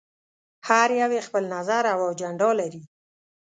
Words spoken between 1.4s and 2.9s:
نظر او اجنډا لري.